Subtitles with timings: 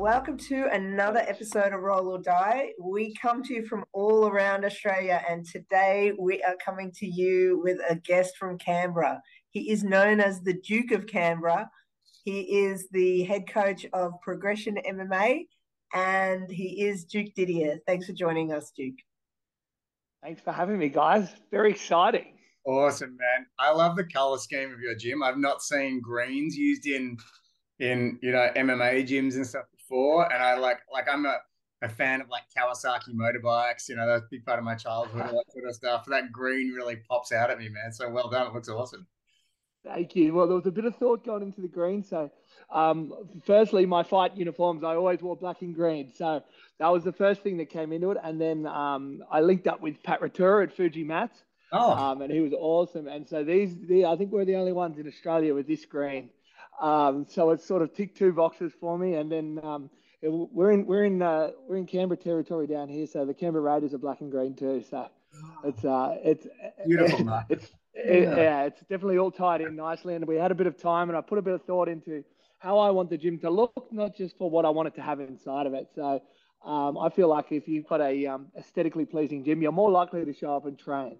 [0.00, 2.70] Welcome to another episode of Roll or Die.
[2.80, 7.60] We come to you from all around Australia, and today we are coming to you
[7.62, 9.20] with a guest from Canberra.
[9.50, 11.68] He is known as the Duke of Canberra.
[12.24, 15.44] He is the head coach of Progression MMA,
[15.92, 17.76] and he is Duke Didier.
[17.86, 18.96] Thanks for joining us, Duke.
[20.22, 21.28] Thanks for having me, guys.
[21.50, 22.38] Very exciting.
[22.64, 23.46] Awesome, man.
[23.58, 25.22] I love the color scheme of your gym.
[25.22, 27.18] I've not seen greens used in
[27.80, 31.38] in you know MMA gyms and stuff before, and I like like I'm a,
[31.82, 33.88] a fan of like Kawasaki motorbikes.
[33.88, 36.06] You know, that's a big part of my childhood, all that sort of stuff.
[36.06, 37.92] That green really pops out at me, man.
[37.92, 38.46] So well done.
[38.46, 39.06] It looks awesome.
[39.84, 40.34] Thank you.
[40.34, 42.04] Well, there was a bit of thought going into the green.
[42.04, 42.30] So,
[42.70, 43.14] um,
[43.46, 46.12] firstly, my fight uniforms, I always wore black and green.
[46.14, 46.42] So
[46.78, 48.18] that was the first thing that came into it.
[48.22, 51.44] And then um, I linked up with Pat Ratura at Fuji Mats.
[51.72, 51.92] Oh.
[51.92, 53.08] Um, and he was awesome.
[53.08, 56.28] And so these, the, I think we're the only ones in Australia with this green.
[56.80, 59.14] Um, so it's sort of ticked two boxes for me.
[59.14, 59.90] And then um,
[60.22, 63.06] it, we're in we're in uh, we're in Canberra territory down here.
[63.06, 64.82] So the Canberra Raiders are black and green too.
[64.88, 65.08] So
[65.64, 66.46] it's uh, it's
[66.86, 67.42] beautiful.
[67.48, 68.36] it's it, yeah.
[68.36, 70.14] yeah, it's definitely all tied in nicely.
[70.14, 72.24] And we had a bit of time, and I put a bit of thought into
[72.58, 75.02] how I want the gym to look, not just for what I want it to
[75.02, 75.88] have inside of it.
[75.94, 76.22] So
[76.64, 80.24] um, I feel like if you've got a um, aesthetically pleasing gym, you're more likely
[80.24, 81.16] to show up and train.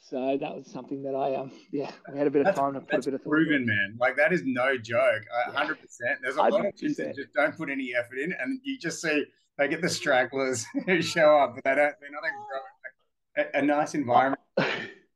[0.00, 2.74] So that was something that I um yeah we had a bit of that's, time
[2.74, 3.66] to put a bit of thought proven in.
[3.66, 6.50] man like that is no joke hundred percent there's a 100%.
[6.52, 9.24] lot of gyms that just don't put any effort in and you just see
[9.58, 13.94] they get the stragglers who show up but they don't they're not a, a nice
[13.94, 14.40] environment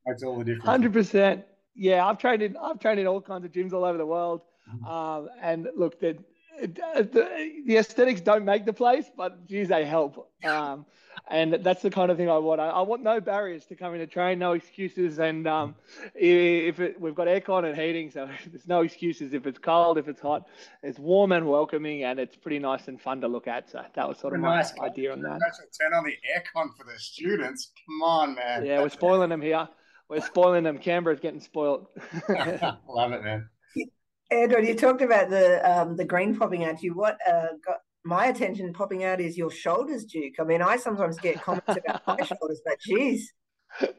[0.06, 0.66] That's all the difference.
[0.66, 1.44] Hundred percent.
[1.74, 4.42] Yeah, I've trained in I've trained in all kinds of gyms all over the world,
[4.68, 4.84] mm-hmm.
[4.84, 6.18] um, and look, the,
[6.60, 10.30] the, the aesthetics don't make the place, but geez, they help.
[10.44, 10.86] Um,
[11.28, 12.60] and that's the kind of thing I want.
[12.60, 15.18] I, I, want no barriers to come in to train, no excuses.
[15.18, 15.74] And um,
[16.14, 19.32] if it, we've got aircon and heating, so there's no excuses.
[19.32, 20.48] If it's cold, if it's hot,
[20.82, 23.70] it's warm and welcoming, and it's pretty nice and fun to look at.
[23.70, 24.72] So that was sort of my nice.
[24.80, 25.40] idea on that.
[25.80, 27.72] Turn on the aircon for the students.
[27.86, 28.64] Come on, man.
[28.64, 29.68] Yeah, we're spoiling them here.
[30.08, 30.78] We're spoiling them.
[30.78, 31.86] Canberra's getting spoiled.
[32.28, 33.48] Love it, man.
[34.30, 36.94] Edward, you talked about the um, the green popping out to you.
[36.94, 40.34] What uh, got my attention popping out is your shoulders, Duke.
[40.38, 43.32] I mean, I sometimes get comments about my shoulders, but geez,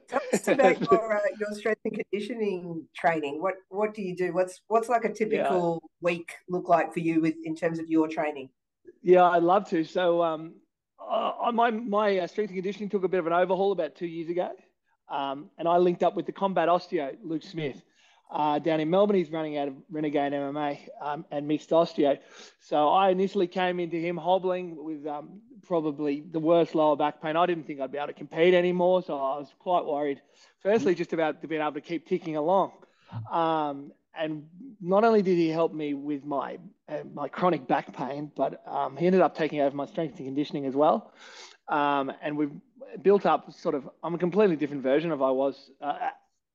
[0.08, 3.42] tell us about your uh, your strength and conditioning training.
[3.42, 4.34] What what do you do?
[4.34, 5.90] What's what's like a typical yeah.
[6.02, 8.50] week look like for you with in terms of your training?
[9.04, 9.84] Yeah, I'd love to.
[9.84, 10.56] So, um,
[11.00, 14.08] uh, my my uh, strength and conditioning took a bit of an overhaul about two
[14.08, 14.52] years ago.
[15.10, 17.82] Um, and I linked up with the combat osteo, Luke Smith,
[18.32, 19.18] uh, down in Melbourne.
[19.18, 22.18] He's running out of Renegade MMA um, and mixed osteo.
[22.60, 27.36] So I initially came into him hobbling with um, probably the worst lower back pain.
[27.36, 29.04] I didn't think I'd be able to compete anymore.
[29.04, 30.22] So I was quite worried,
[30.62, 32.72] firstly, just about being able to keep ticking along.
[33.30, 34.46] Um, and
[34.80, 36.58] not only did he help me with my
[36.90, 40.28] uh, my chronic back pain, but um, he ended up taking over my strength and
[40.28, 41.14] conditioning as well.
[41.70, 42.52] Um, and we've
[43.02, 46.10] built up sort of I'm a completely different version of I was uh,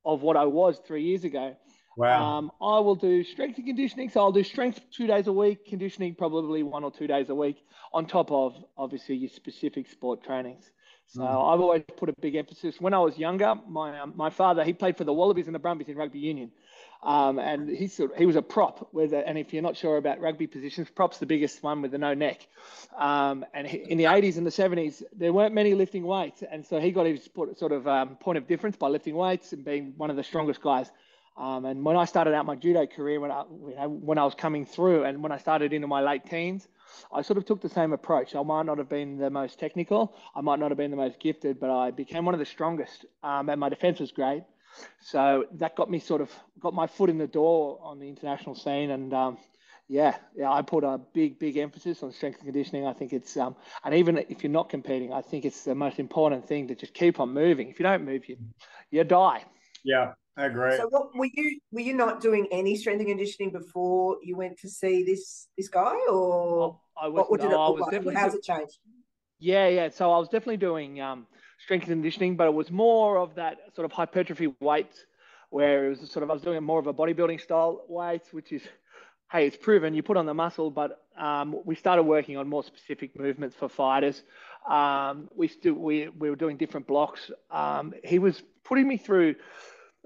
[0.04, 1.56] of what I was three years ago.
[1.96, 2.38] Wow.
[2.38, 4.10] Um, I will do strength and conditioning.
[4.10, 7.34] So I'll do strength two days a week, conditioning probably one or two days a
[7.34, 7.56] week,
[7.92, 10.70] on top of obviously your specific sport trainings.
[11.08, 11.24] So mm.
[11.26, 12.80] I've always put a big emphasis.
[12.80, 15.58] When I was younger, my um, my father he played for the Wallabies and the
[15.58, 16.50] Brumbies in rugby union.
[17.02, 18.88] Um, and he sort of, he was a prop.
[18.92, 21.92] With a, and if you're not sure about rugby positions, prop's the biggest one with
[21.92, 22.46] the no neck.
[22.98, 26.66] Um, and he, in the 80s and the 70s, there weren't many lifting weights, and
[26.66, 29.94] so he got his sort of um, point of difference by lifting weights and being
[29.96, 30.90] one of the strongest guys.
[31.36, 34.64] Um, and when I started out my judo career, when I when I was coming
[34.64, 36.66] through, and when I started into my late teens,
[37.12, 38.34] I sort of took the same approach.
[38.34, 41.20] I might not have been the most technical, I might not have been the most
[41.20, 44.44] gifted, but I became one of the strongest, um, and my defense was great.
[45.00, 46.30] So that got me sort of
[46.60, 49.38] got my foot in the door on the international scene, and um,
[49.88, 52.86] yeah, yeah, I put a big, big emphasis on strength and conditioning.
[52.86, 55.98] I think it's um, and even if you're not competing, I think it's the most
[55.98, 57.68] important thing to just keep on moving.
[57.68, 58.36] If you don't move, you
[58.90, 59.44] you die.
[59.84, 60.76] Yeah, I agree.
[60.76, 64.58] So, what were you were you not doing any strength and conditioning before you went
[64.60, 68.16] to see this this guy, or I was, what did no, it look like?
[68.16, 68.78] How's it changed?
[69.38, 69.88] Yeah, yeah.
[69.88, 71.26] So I was definitely doing um,
[71.58, 75.04] strength and conditioning, but it was more of that sort of hypertrophy weights
[75.50, 78.52] where it was sort of I was doing more of a bodybuilding style weights, which
[78.52, 78.62] is
[79.32, 82.62] hey, it's proven you put on the muscle, but um, we started working on more
[82.62, 84.22] specific movements for fighters.
[84.68, 87.30] Um, we still we we were doing different blocks.
[87.50, 89.36] Um, he was putting me through.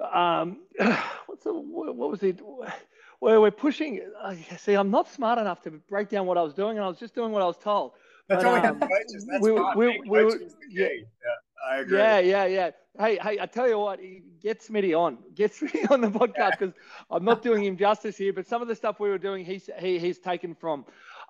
[0.00, 0.58] Um,
[1.26, 2.40] what's the, what was it?
[3.18, 4.00] Where we're pushing.
[4.58, 6.98] See, I'm not smart enough to break down what I was doing, and I was
[6.98, 7.92] just doing what I was told.
[8.28, 9.26] That's but, all we have um, coaches.
[9.26, 9.76] That's we, fine.
[9.76, 10.32] We, we, we,
[10.70, 11.68] yeah, yeah.
[11.68, 11.98] I agree.
[11.98, 12.70] Yeah, yeah, yeah.
[12.98, 14.00] Hey, hey, I tell you what,
[14.40, 16.74] get Smitty on, get Smitty on the podcast because
[17.10, 18.32] I'm not doing him justice here.
[18.32, 20.84] But some of the stuff we were doing, he's he, he's taken from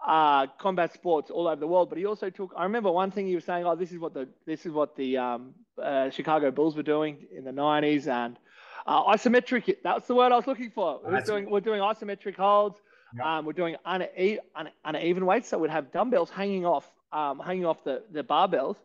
[0.06, 1.88] uh, combat sports all over the world.
[1.88, 2.52] But he also took.
[2.56, 3.66] I remember one thing he was saying.
[3.66, 7.26] Oh, this is what the this is what the um, uh, Chicago Bulls were doing
[7.34, 8.38] in the '90s, and
[8.86, 9.76] uh, isometric.
[9.82, 11.00] That's the word I was looking for.
[11.04, 12.78] We're doing we're doing isometric holds.
[13.22, 14.38] Um, we're doing uneven,
[14.84, 18.76] uneven weights, so we'd have dumbbells hanging off, um, hanging off the the barbells.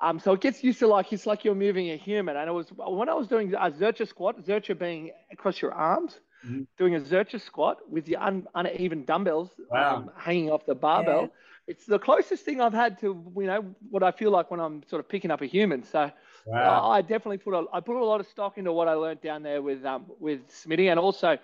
[0.00, 2.36] Um, so it gets used to like it's like you're moving a human.
[2.36, 6.18] And it was when I was doing a Zercher squat, Zercher being across your arms,
[6.44, 6.62] mm-hmm.
[6.76, 9.96] doing a Zercher squat with the un, uneven dumbbells wow.
[9.96, 11.22] um, hanging off the barbell.
[11.22, 11.28] Yeah.
[11.66, 14.82] It's the closest thing I've had to you know what I feel like when I'm
[14.88, 15.82] sort of picking up a human.
[15.84, 16.10] So
[16.48, 16.90] wow.
[16.90, 19.42] I definitely put a I put a lot of stock into what I learned down
[19.42, 21.38] there with um with Smitty, and also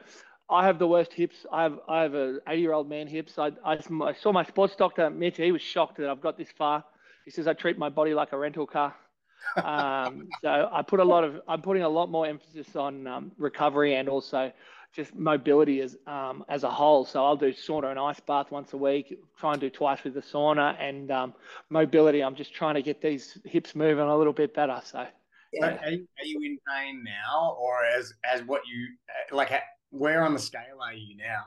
[0.50, 1.46] I have the worst hips.
[1.52, 3.38] I have I have a 80 year old man hips.
[3.38, 5.36] I, I, I saw my sports doctor Mitch.
[5.36, 6.84] He was shocked that I've got this far.
[7.24, 8.94] He says I treat my body like a rental car.
[9.62, 13.30] Um, so I put a lot of I'm putting a lot more emphasis on um,
[13.36, 14.50] recovery and also
[14.94, 17.04] just mobility as um, as a whole.
[17.04, 19.18] So I'll do sauna and ice bath once a week.
[19.38, 21.34] Try and do twice with the sauna and um,
[21.68, 22.22] mobility.
[22.22, 24.80] I'm just trying to get these hips moving a little bit better.
[24.84, 25.06] So.
[25.52, 25.78] Yeah.
[25.84, 28.88] Are, you, are you in pain now, or as as what you
[29.36, 29.52] like?
[29.90, 31.44] Where on the scale are you now?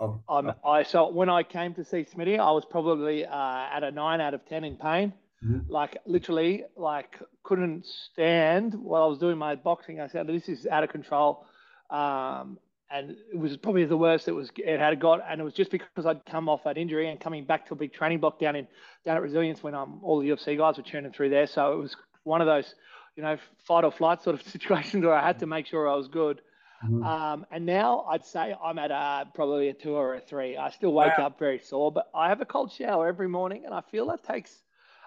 [0.00, 3.84] Of, I'm, I so when I came to see Smitty, I was probably uh, at
[3.84, 5.12] a nine out of ten in pain.
[5.44, 5.70] Mm-hmm.
[5.70, 10.00] Like literally, like couldn't stand while I was doing my boxing.
[10.00, 11.46] I said, "This is out of control,"
[11.90, 12.58] um,
[12.94, 15.20] and it was probably the worst it was it had got.
[15.28, 17.76] And it was just because I'd come off that injury and coming back to a
[17.76, 18.68] big training block down in
[19.04, 21.48] down at Resilience when um, all the UFC guys were churning through there.
[21.48, 22.76] So it was one of those,
[23.16, 23.36] you know,
[23.66, 26.40] fight or flight sort of situations where I had to make sure I was good.
[26.84, 27.02] Mm-hmm.
[27.02, 30.56] Um, and now I'd say I'm at a, probably a two or a three.
[30.56, 31.26] I still wake wow.
[31.26, 34.22] up very sore, but I have a cold shower every morning, and I feel that
[34.22, 34.62] takes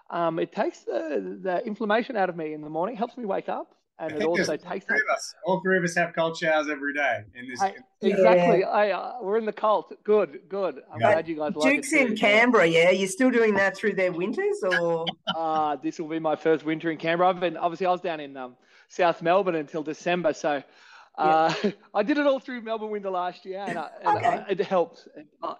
[0.09, 3.49] um, it takes the, the inflammation out of me in the morning, helps me wake
[3.49, 5.33] up, and it also takes three of us.
[5.45, 7.61] All three of us have cold showers every day in this.
[7.61, 8.59] I, exactly.
[8.59, 8.67] Yeah.
[8.67, 9.93] I, uh, we're in the cult.
[10.03, 10.81] Good, good.
[10.91, 11.13] I'm yeah.
[11.13, 11.75] glad you guys like it.
[11.75, 12.67] Duke's in Canberra.
[12.67, 15.05] Yeah, you're still doing that through their winters, or?
[15.35, 17.29] uh, this will be my first winter in Canberra.
[17.29, 18.55] I've been obviously I was down in um,
[18.87, 20.61] South Melbourne until December, so
[21.17, 21.53] uh,
[21.93, 24.27] I did it all through Melbourne Winter last year, and, I, and okay.
[24.27, 25.07] I, it helps.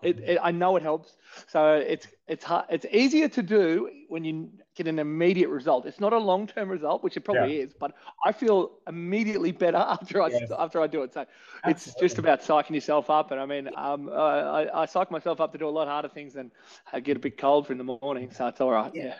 [0.01, 1.15] It, it, I know it helps.
[1.47, 5.85] So it's it's hard, it's easier to do when you get an immediate result.
[5.85, 7.65] It's not a long term result, which it probably yeah.
[7.65, 7.93] is, but
[8.23, 10.51] I feel immediately better after I yes.
[10.57, 11.13] after I do it.
[11.13, 11.25] So
[11.63, 11.71] Absolutely.
[11.71, 13.31] it's just about psyching yourself up.
[13.31, 16.09] And I mean, um, uh, I, I psych myself up to do a lot harder
[16.09, 16.51] things than
[16.93, 18.31] I get a bit cold for in the morning.
[18.31, 18.91] So it's all right.
[18.93, 19.15] Yeah,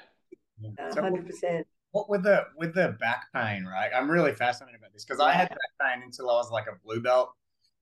[0.94, 1.68] hundred percent
[2.08, 3.90] with the with the back pain, right?
[3.96, 6.78] I'm really fascinated about this because I had back pain until I was like a
[6.86, 7.32] blue belt,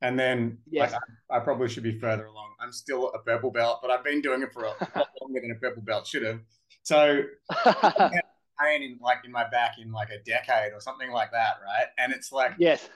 [0.02, 0.92] and then yes.
[0.92, 2.54] like, I, I, probably should be further along.
[2.60, 5.52] I'm still a purple belt, but I've been doing it for a lot longer than
[5.52, 6.40] a purple belt should have.
[6.84, 7.24] So
[8.62, 11.88] pain in like in my back in like a decade or something like that, right?
[11.98, 12.88] And it's like yes.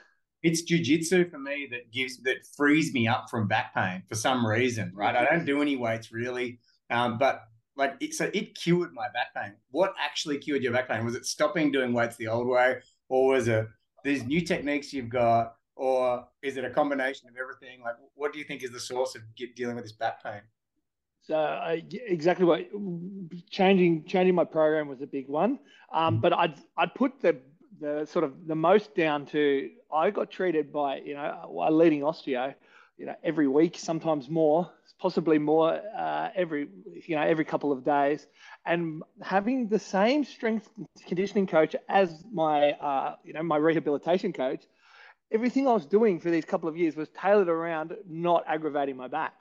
[0.42, 4.46] It's jujitsu for me that gives that frees me up from back pain for some
[4.46, 5.14] reason, right?
[5.14, 7.42] I don't do any weights really, um, but
[7.76, 9.54] like it, so it cured my back pain.
[9.70, 11.04] What actually cured your back pain?
[11.04, 12.76] Was it stopping doing weights the old way,
[13.08, 13.66] or was it
[14.04, 17.82] these new techniques you've got, or is it a combination of everything?
[17.82, 20.42] Like, what do you think is the source of get, dealing with this back pain?
[21.22, 22.66] So uh, exactly what
[23.50, 25.58] changing changing my program was a big one,
[25.92, 26.20] um, mm-hmm.
[26.22, 27.38] but I'd I'd put the
[27.80, 32.00] the sort of the most down to I got treated by you know a leading
[32.00, 32.54] osteo,
[32.96, 34.70] you know every week sometimes more
[35.00, 36.68] possibly more uh, every
[37.06, 38.26] you know every couple of days,
[38.66, 40.68] and having the same strength
[41.06, 44.62] conditioning coach as my uh, you know my rehabilitation coach.
[45.32, 49.06] Everything I was doing for these couple of years was tailored around not aggravating my
[49.06, 49.34] back.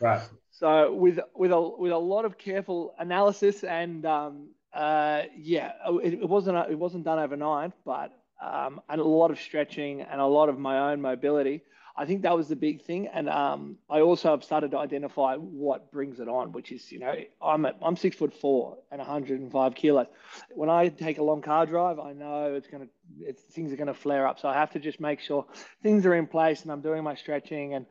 [0.00, 0.22] Right.
[0.50, 6.14] So with with a with a lot of careful analysis and um, uh, yeah, it,
[6.14, 10.26] it wasn't it wasn't done overnight, but um, and a lot of stretching and a
[10.26, 11.62] lot of my own mobility
[11.98, 13.08] I think that was the big thing.
[13.08, 16.98] And um, I also have started to identify what brings it on, which is, you
[16.98, 20.06] know, I'm at, I'm six foot four and 105 kilos.
[20.54, 23.86] When I take a long car drive, I know it's going to, things are going
[23.86, 24.38] to flare up.
[24.38, 25.46] So I have to just make sure
[25.82, 27.86] things are in place and I'm doing my stretching and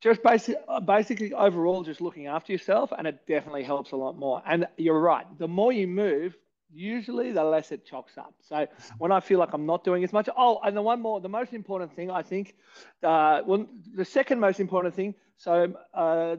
[0.00, 2.92] just basic, basically overall just looking after yourself.
[2.96, 4.42] And it definitely helps a lot more.
[4.46, 5.26] And you're right.
[5.38, 6.34] The more you move,
[6.72, 8.34] usually the less it chocks up.
[8.48, 8.66] So
[8.98, 11.28] when I feel like I'm not doing as much, oh, and the one more, the
[11.28, 12.54] most important thing I think,
[13.02, 15.14] uh, well, the second most important thing.
[15.36, 16.36] So uh,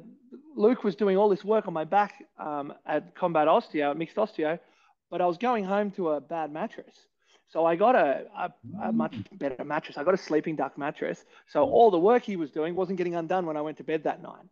[0.56, 4.60] Luke was doing all this work on my back um, at Combat Osteo, mixed osteo,
[5.10, 6.96] but I was going home to a bad mattress.
[7.50, 9.98] So I got a, a, a, much better mattress.
[9.98, 11.26] I got a sleeping duck mattress.
[11.48, 14.06] So all the work he was doing wasn't getting undone when I went to bed
[14.06, 14.46] that night.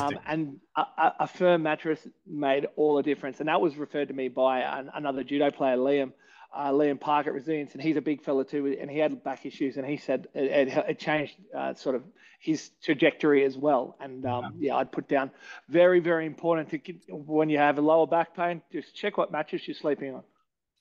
[0.00, 3.40] Um, and a, a, firm mattress made all the difference.
[3.40, 6.12] And that was referred to me by an, another judo player, Liam.
[6.52, 9.46] uh, Liam Park at Resilience, and he's a big fella too, and he had back
[9.46, 12.02] issues, and he said it, it, it changed uh, sort of
[12.40, 13.96] his trajectory as well.
[14.00, 15.30] And um, yeah, I'd put down
[15.68, 19.30] very, very important to get, when you have a lower back pain, just check what
[19.32, 20.22] mattress you're sleeping on.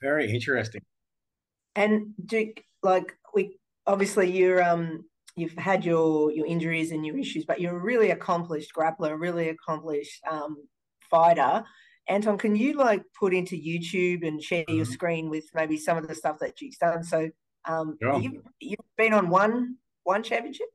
[0.01, 0.81] Very interesting.
[1.75, 3.57] And Duke, like we
[3.87, 8.11] obviously you're um you've had your your injuries and your issues, but you're a really
[8.11, 10.57] accomplished grappler, really accomplished um,
[11.09, 11.63] fighter.
[12.07, 14.75] Anton, can you like put into YouTube and share mm-hmm.
[14.75, 17.03] your screen with maybe some of the stuff that you've done?
[17.03, 17.29] So
[17.65, 18.17] um, yeah.
[18.17, 20.67] you've, you've been on one one championship.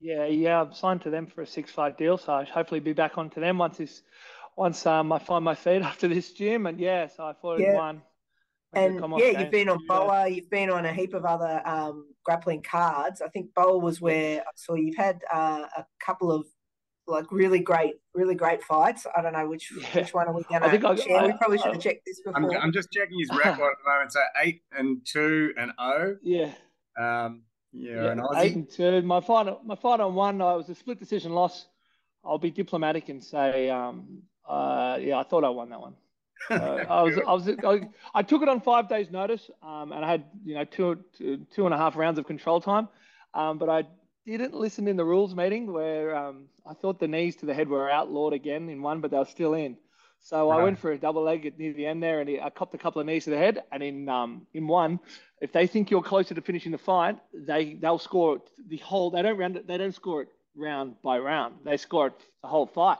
[0.00, 2.94] Yeah, yeah, I'm signed to them for a six fight deal, so I'll hopefully be
[2.94, 4.02] back onto them once this
[4.56, 6.66] once um, I find my feet after this gym.
[6.66, 7.74] And yeah, so I thought yeah.
[7.74, 8.02] one.
[8.72, 12.62] And yeah, you've been on BOA, you've been on a heap of other um, grappling
[12.62, 13.20] cards.
[13.20, 16.46] I think BOA was where I saw you've had uh, a couple of
[17.08, 19.06] like really great, really great fights.
[19.16, 20.00] I don't know which yeah.
[20.00, 21.20] which one are we going to share.
[21.20, 22.54] I, we probably should have checked this before.
[22.54, 24.12] I'm, I'm, just checking his record at the moment.
[24.12, 26.16] So eight and two and oh.
[26.22, 26.52] Yeah.
[26.98, 29.02] Um, yeah, yeah, an eight and two.
[29.02, 31.66] My final, my final one, I was a split decision loss.
[32.24, 35.94] I'll be diplomatic and say, um, uh, yeah, I thought I won that one.
[36.48, 40.04] Uh, I was, I was, I, I, took it on five days' notice, um, and
[40.04, 42.88] I had, you know, two, two, two and a half rounds of control time.
[43.34, 43.84] Um, but I
[44.26, 47.68] didn't listen in the rules meeting where um, I thought the knees to the head
[47.68, 49.76] were outlawed again in one, but they were still in.
[50.22, 50.50] So.
[50.50, 53.00] I went for a double leg near the end there, and I copped a couple
[53.00, 53.62] of knees to the head.
[53.72, 55.00] And in um, in one,
[55.40, 59.10] if they think you're closer to finishing the fight, they they'll score the whole.
[59.10, 59.66] They don't round it.
[59.66, 61.54] They don't score it round by round.
[61.64, 62.98] They score it the whole fight.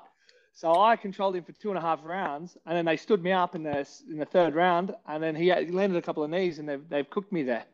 [0.60, 3.32] So I controlled him for two and a half rounds, and then they stood me
[3.32, 6.28] up in the in the third round, and then he, he landed a couple of
[6.28, 7.64] knees, and they've they've cooked me there.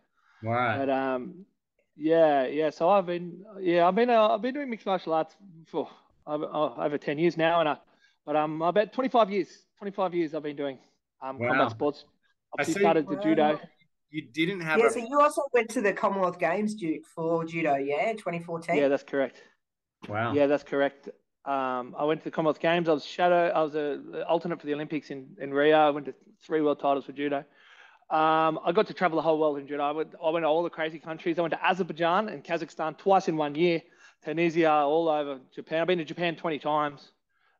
[0.40, 0.78] Wow.
[0.78, 1.45] But um,
[1.97, 2.71] yeah, yeah.
[2.71, 5.35] So I've been yeah I've been uh, I've been doing mixed martial arts
[5.66, 5.90] for
[6.28, 6.37] uh,
[6.76, 7.76] over ten years now, and I
[8.25, 10.78] but um, about 25 years, 25 years I've been doing
[11.21, 11.49] um, wow.
[11.49, 12.05] combat sports.
[12.57, 13.59] I started the judo.
[14.11, 14.78] You didn't have.
[14.78, 14.90] Yeah, a...
[14.90, 18.76] so you also went to the Commonwealth Games, Duke, for judo, yeah, 2014.
[18.76, 19.43] Yeah, that's correct.
[20.09, 20.35] Wow.
[20.35, 21.09] Yeah, that's correct.
[21.46, 22.88] Um, I went to the Commonwealth Games.
[22.88, 23.48] I was shadow.
[23.54, 25.76] I was a alternate for the Olympics in, in Rio.
[25.76, 27.44] I went to three world titles for judo.
[28.10, 29.82] Um, I got to travel the whole world in judo.
[29.82, 31.38] I went, I went to all the crazy countries.
[31.38, 33.82] I went to Azerbaijan and Kazakhstan twice in one year.
[34.24, 35.80] Tunisia, all over Japan.
[35.80, 37.12] I've been to Japan 20 times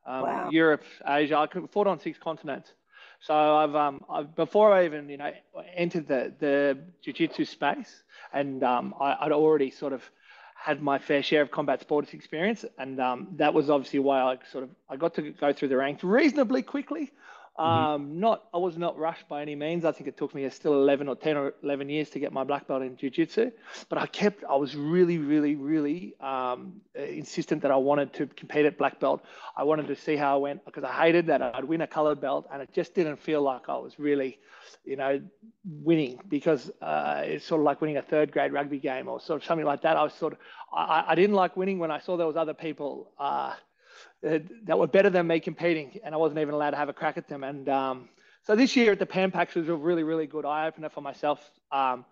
[0.07, 0.51] um, wow.
[0.51, 1.37] Europe, Asia.
[1.37, 2.73] I fought on six continents.
[3.21, 5.33] So I've, um, I've, before I even you know
[5.75, 8.03] entered the the jiu-jitsu space,
[8.33, 10.03] and um, I, would already sort of
[10.67, 14.37] had my fair share of combat sports experience, and um, that was obviously why I
[14.51, 17.13] sort of I got to go through the ranks reasonably quickly.
[17.59, 17.87] Mm-hmm.
[17.95, 19.85] Um, not, I was not rushed by any means.
[19.85, 22.45] I think it took me still 11 or 10 or 11 years to get my
[22.45, 23.51] black belt in jiu-jitsu,
[23.89, 28.67] but I kept, I was really, really, really um, insistent that I wanted to compete
[28.67, 29.25] at black belt.
[29.57, 32.21] I wanted to see how I went because I hated that I'd win a colored
[32.21, 34.39] belt and it just didn't feel like I was really,
[34.85, 35.21] you know,
[35.65, 39.41] winning because uh, it's sort of like winning a third grade rugby game or sort
[39.41, 39.97] of something like that.
[39.97, 40.39] I was sort of,
[40.75, 43.55] I, I didn't like winning when I saw there was other people, uh, uh,
[44.65, 47.17] that were better than me competing, and I wasn't even allowed to have a crack
[47.17, 47.45] at them.
[47.45, 48.09] And um,
[48.43, 51.01] so this year at the Pan Pacs was a really, really good eye opener for
[51.01, 51.39] myself.
[51.71, 52.05] Um,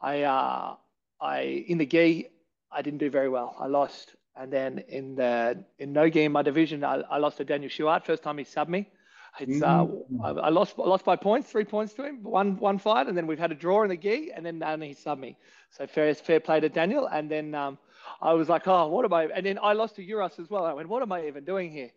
[0.00, 0.76] I, uh,
[1.20, 2.28] I in the gi,
[2.70, 3.54] I didn't do very well.
[3.58, 7.44] I lost, and then in the in no in my division, I, I lost to
[7.44, 8.04] Daniel Schuart.
[8.04, 8.88] First time he subbed me.
[9.38, 10.40] It's uh, mm-hmm.
[10.40, 13.26] I, lost I lost by points, three points to him, one one fight, and then
[13.26, 15.36] we've had a draw in the gi, and then and he subbed me.
[15.70, 17.78] So fair fair play to Daniel, and then um,
[18.20, 19.24] I was like, oh, what am I?
[19.24, 20.64] And then I lost to Uros as well.
[20.64, 21.90] I went, what am I even doing here?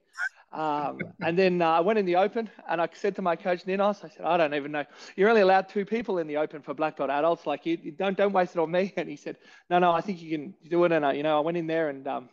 [0.51, 3.67] Um, and then uh, I went in the open and I said to my coach
[3.67, 4.83] Ninos, I said, I don't even know.
[5.15, 7.45] You're only allowed two people in the open for black belt adults.
[7.45, 8.93] Like you, you don't don't waste it on me.
[8.97, 9.37] And he said,
[9.69, 10.91] No, no, I think you can do it.
[10.91, 12.29] And I, you know, I went in there and um,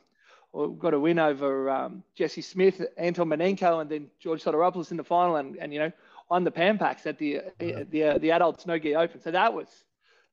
[0.79, 5.05] got a win over um, Jesse Smith, Anton Manenko, and then George Sotiropoulos in the
[5.05, 5.93] final, and, and you know,
[6.31, 9.21] won the Pan Pacs at the the the, uh, the adults no gi open.
[9.21, 9.69] So that was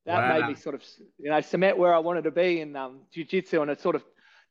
[0.06, 0.39] that wow.
[0.39, 0.84] made me sort of
[1.20, 4.03] you know cement where I wanted to be in um, jiu-jitsu and it sort of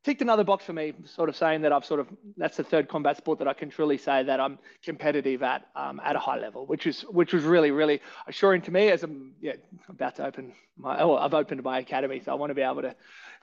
[0.05, 2.89] ticked another box for me sort of saying that I've sort of that's the third
[2.89, 6.39] combat sport that I can truly say that I'm competitive at um, at a high
[6.39, 9.55] level which is which was really really assuring to me as I'm yeah
[9.89, 12.83] about to open my oh I've opened my academy so I want to be able
[12.83, 12.95] to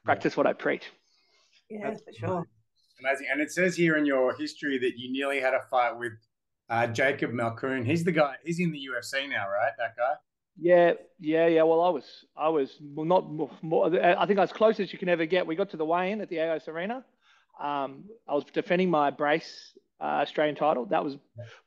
[0.04, 0.38] practice yeah.
[0.38, 0.84] what I preach
[1.70, 2.48] yeah for sure
[3.00, 6.14] amazing and it says here in your history that you nearly had a fight with
[6.70, 7.86] uh, Jacob Malkoun.
[7.86, 10.14] he's the guy he's in the UFC now right that guy
[10.62, 11.64] yeah, yeah, yeah.
[11.64, 13.86] Well, I was, I was well, not more.
[13.86, 15.48] I think I was close as you can ever get.
[15.48, 17.06] We got to the weigh-in at the AIS Arena.
[17.60, 20.86] Um, I was defending my brace uh, Australian title.
[20.86, 21.18] That was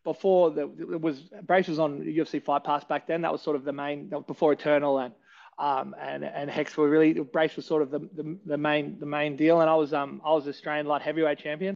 [0.04, 3.22] before the it was brace was on UFC Fight Pass back then.
[3.22, 5.14] That was sort of the main before Eternal and
[5.58, 9.06] um, and and Hex were really brace was sort of the, the, the main the
[9.06, 9.60] main deal.
[9.60, 11.74] And I was um I was Australian light heavyweight champion.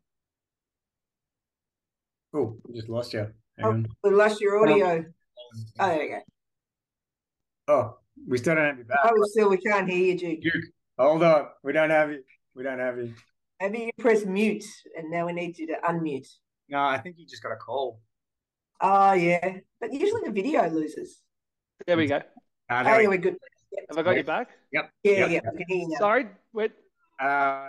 [2.35, 3.29] Oh, we just lost you.
[3.63, 5.05] Oh, we lost your audio.
[5.79, 6.21] Oh, there you go.
[7.69, 8.99] Oh, we still don't have you back.
[9.05, 10.43] Oh, still we can't hear you, Duke.
[10.43, 10.65] Duke,
[10.99, 11.49] hold on.
[11.63, 12.23] We don't have you.
[12.55, 13.15] We don't have you.
[13.61, 14.65] Maybe you press mute,
[14.97, 16.29] and now we need you to unmute.
[16.69, 18.01] No, I think you just got a call.
[18.81, 21.21] Oh yeah, but usually the video loses.
[21.87, 22.17] There we go.
[22.17, 22.21] Uh,
[22.71, 23.37] Oh there yeah, we we're good.
[23.89, 24.49] Have I got you back?
[24.73, 24.91] Yep.
[25.05, 25.31] Yeah, Yep.
[25.31, 25.99] yeah, we can hear you now.
[25.99, 26.27] Sorry.
[26.53, 26.73] Wait.
[27.21, 27.25] Uh,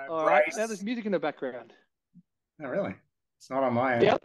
[0.10, 0.44] All right.
[0.46, 0.58] Bryce.
[0.58, 1.74] Now there's music in the background.
[2.64, 2.96] Oh, really?
[3.38, 4.04] It's not on my end.
[4.04, 4.24] Yep.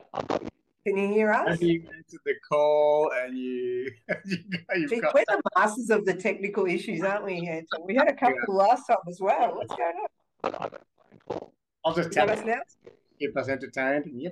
[0.87, 1.61] Can you hear us?
[1.61, 3.89] And you answered the call, and you,
[4.25, 4.39] you
[4.77, 7.87] you've Gee, got we're the masters of the technical issues, aren't we, Anton?
[7.87, 9.55] We had a couple last time as well.
[9.55, 9.95] What's going
[10.45, 11.41] on?
[11.85, 12.61] I'll just You tell us now?
[13.19, 14.07] keep us entertained.
[14.13, 14.31] Yeah,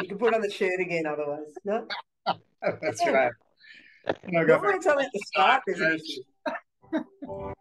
[0.00, 1.52] You can put on the shirt again, otherwise.
[1.64, 1.86] No.
[2.80, 3.32] That's right.
[4.28, 4.76] No, go normally for it.
[4.76, 5.62] it's only at the start.
[5.66, 7.52] An issue.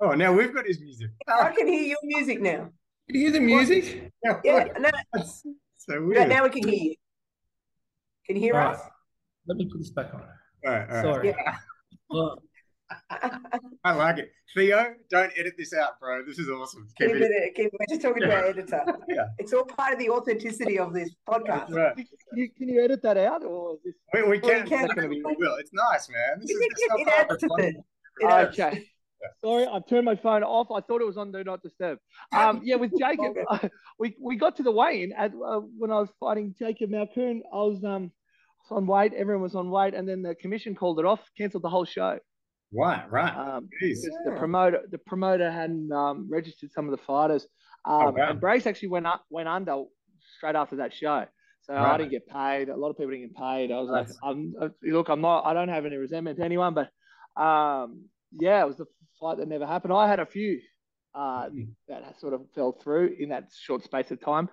[0.00, 1.10] Oh, now we've got his music.
[1.26, 2.70] I can hear your music now.
[3.08, 4.12] Can you hear the music?
[4.24, 5.42] Yeah, Yeah, no, That's
[5.78, 6.28] so no, weird.
[6.28, 6.94] now we can hear you.
[8.26, 8.78] Can you hear All us?
[8.80, 8.90] right.
[9.46, 10.20] Let me put this back on.
[10.20, 11.02] All right, all right.
[11.02, 11.28] Sorry.
[11.28, 11.56] Yeah.
[12.10, 12.42] Well,
[13.84, 14.30] I like it.
[14.54, 16.24] Theo, don't edit this out, bro.
[16.24, 16.88] This is awesome.
[16.98, 17.30] Keep Keep it.
[17.30, 18.82] it, keep, we're just talking to our editor.
[19.08, 19.26] Yeah.
[19.38, 21.46] It's all part of the authenticity of this podcast.
[21.68, 21.96] That's right.
[21.96, 23.94] Can you, can you edit that out, or is this?
[24.14, 24.66] We, we Well, can.
[24.66, 24.84] you can.
[24.86, 25.22] It's be.
[25.22, 25.56] We will.
[25.56, 26.40] It's nice, man.
[26.40, 27.76] This is It this is adds to it.
[28.20, 28.58] It adds.
[28.58, 28.84] Okay.
[29.44, 30.68] Sorry, I've turned my phone off.
[30.70, 31.98] I thought it was on Do Not Disturb.
[32.32, 33.34] Um, yeah, with Jacob,
[33.98, 37.40] we, we got to the weigh-in at, uh, when I was fighting Jacob Malkoun.
[37.52, 38.12] I was um
[38.70, 39.12] was on weight.
[39.14, 42.18] Everyone was on weight, and then the commission called it off, cancelled the whole show.
[42.72, 43.34] Right, right.
[43.34, 44.02] Um, Jeez.
[44.02, 47.44] because the promoter the promoter hadn't um, registered some of the fighters.
[47.84, 48.30] Um, Oh, wow.
[48.30, 49.84] And Brace actually went up went under
[50.36, 51.24] straight after that show.
[51.62, 52.68] So I didn't get paid.
[52.70, 53.70] A lot of people didn't get paid.
[53.72, 55.44] I was like, I'm, uh, look, I'm not.
[55.44, 56.88] I don't have any resentment to anyone, but
[57.42, 58.86] um, yeah, it was the
[59.20, 59.92] fight that never happened.
[59.92, 60.60] I had a few
[61.14, 61.68] uh, Mm.
[61.88, 64.48] that sort of fell through in that short space of time.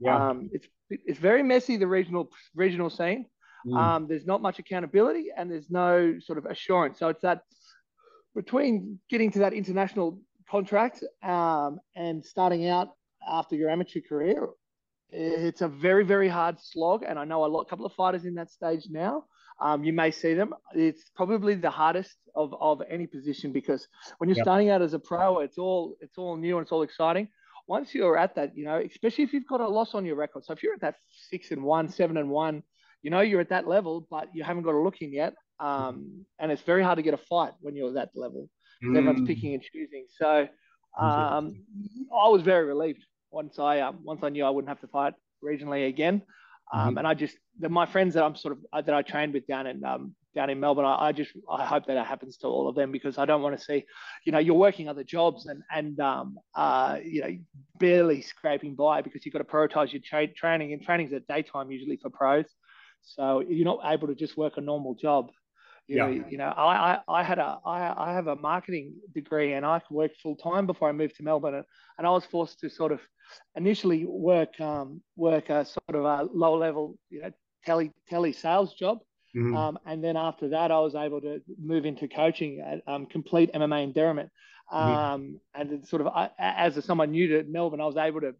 [0.00, 0.28] Yeah.
[0.30, 3.26] Um, it's it's very messy the regional regional scene.
[3.66, 3.76] Mm.
[3.76, 6.98] Um, there's not much accountability and there's no sort of assurance.
[6.98, 7.42] So it's that
[8.34, 12.88] between getting to that international contract um, and starting out
[13.28, 14.48] after your amateur career,
[15.10, 17.02] it's a very, very hard slog.
[17.06, 19.24] And I know a lot, couple of fighters in that stage now.
[19.60, 20.54] Um, you may see them.
[20.74, 23.86] It's probably the hardest of, of any position because
[24.18, 24.44] when you're Yep.
[24.44, 27.28] starting out as a pro, it's all it's all new and it's all exciting.
[27.66, 30.44] Once you're at that, you know, especially if you've got a loss on your record.
[30.44, 30.96] So if you're at that
[31.28, 32.62] six and one, seven and one,
[33.02, 35.34] you know you're at that level, but you haven't got a look in yet.
[35.60, 38.48] Um, and it's very hard to get a fight when you're at that level.
[38.82, 39.26] 'cause Everyone's Mm.
[39.26, 40.06] picking and choosing.
[40.08, 40.48] So
[40.98, 41.62] um,
[42.12, 45.14] I was very relieved once I um, once I knew I wouldn't have to fight
[45.44, 46.22] regionally again.
[46.72, 46.98] Um, Mhm.
[46.98, 49.66] And I just the, my friends that I'm sort of that I trained with down
[49.66, 52.68] in um, down in Melbourne, I, I just I hope that it happens to all
[52.68, 53.84] of them because I don't want to see,
[54.24, 57.36] you know, you're working other jobs and and um, uh, you know
[57.78, 61.70] barely scraping by because you've got to prioritize your tra- training and training's at daytime
[61.70, 62.46] usually for pros,
[63.02, 65.30] so you're not able to just work a normal job.
[65.90, 66.06] You Yeah.
[66.06, 69.66] know, you know, I, I, I had a I, I have a marketing degree and
[69.66, 71.64] I worked full time before I moved to Melbourne and,
[71.98, 73.00] and I was forced to sort of
[73.56, 77.32] initially work um work a sort of a low level you know
[77.66, 78.98] tele tele sales job
[79.34, 79.56] Mhm.
[79.56, 81.40] um, and then after that, I was able to
[81.72, 84.30] move into coaching at um, complete MMA endearment.
[84.72, 88.32] Um, And sort of, I, as a, someone new to Melbourne, I was able to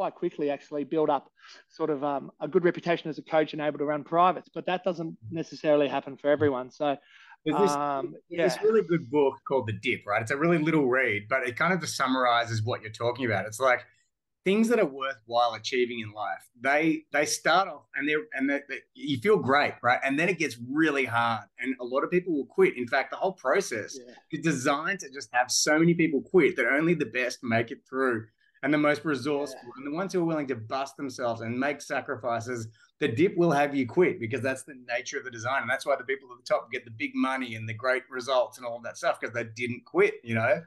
[0.00, 1.30] quite quickly actually build up
[1.68, 4.48] sort of um, a good reputation as a coach and able to run privates.
[4.48, 6.70] But that doesn't necessarily happen for everyone.
[6.70, 6.96] So,
[7.44, 10.22] this, um, yeah, this really good book called The Dip, right?
[10.22, 13.44] It's a really little read, but it kind of just summarizes what you're talking about.
[13.44, 13.80] It's like
[14.42, 16.48] things that are worthwhile achieving in life.
[16.58, 20.00] They they start off and they're and they, they, you feel great, right?
[20.02, 22.78] And then it gets really hard, and a lot of people will quit.
[22.78, 24.14] In fact, the whole process yeah.
[24.32, 27.82] is designed to just have so many people quit that only the best make it
[27.86, 28.24] through,
[28.62, 31.80] and the most resourceful, and the ones who are willing to bust themselves and make
[31.80, 32.68] sacrifices.
[33.00, 35.86] The dip will have you quit because that's the nature of the design, and that's
[35.86, 38.66] why the people at the top get the big money and the great results and
[38.66, 40.62] all of that stuff because they didn't quit, you know.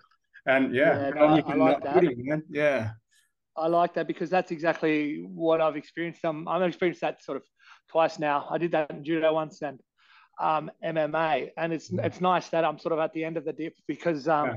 [0.48, 1.94] And yeah, Yeah, no, I like that.
[1.94, 2.44] quitting, man.
[2.50, 2.92] Yeah.
[3.56, 6.26] I like that because that's exactly what I've experienced.
[6.26, 7.44] Um, I've experienced that sort of
[7.88, 8.48] twice now.
[8.50, 9.80] I did that in judo once and
[10.42, 13.54] um, MMA, and it's it's nice that I'm sort of at the end of the
[13.54, 14.56] dip because um, Yeah.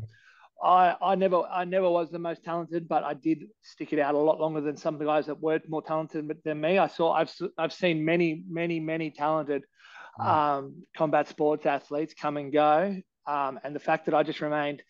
[0.63, 4.15] I I never I never was the most talented, but I did stick it out
[4.15, 6.79] a lot longer than some of the guys that were more talented than me.
[6.79, 9.65] I saw I've I've seen many many many talented
[10.19, 10.27] Mm.
[10.27, 14.83] um, combat sports athletes come and go, um, and the fact that I just remained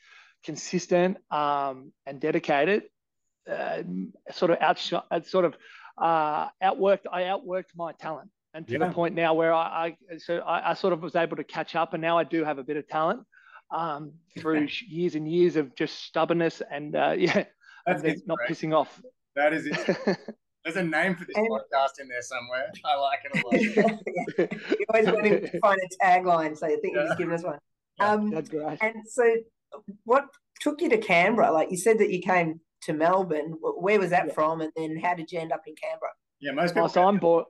[0.44, 2.85] consistent um, and dedicated
[3.50, 3.83] uh,
[4.31, 5.57] sort of outshot, uh, sort of
[5.98, 7.07] uh, outworked.
[7.11, 8.87] I outworked my talent, and to Yeah.
[8.87, 11.74] the point now where I, I so I, I sort of was able to catch
[11.74, 13.26] up, and now I do have a bit of talent
[13.70, 17.44] um, through years and years of just stubbornness and uh, yeah,
[17.87, 19.00] That's and not pissing off.
[19.35, 20.18] That is it.
[20.64, 22.66] There's a name for this And- podcast in there somewhere.
[22.85, 23.98] I like it a lot.
[24.38, 24.46] Yeah.
[24.79, 27.07] You always want to find a tagline, so I think Yeah.
[27.07, 27.59] he's given us one.
[28.00, 28.12] Yeah.
[28.12, 28.79] Um, That's great.
[28.83, 29.22] and so,
[30.05, 30.24] what
[30.61, 31.52] took you to Canberra?
[31.52, 33.55] Like you said that you came to Melbourne.
[33.61, 34.33] Where was that Yeah.
[34.33, 34.61] from?
[34.61, 36.11] And then how did you end up in Canberra?
[36.40, 36.85] Yeah, most people.
[36.85, 37.44] Oh, so I'm born.